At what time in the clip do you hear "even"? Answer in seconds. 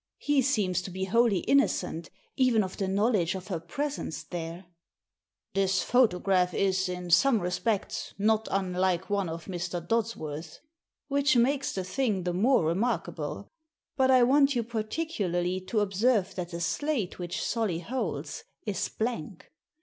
2.35-2.63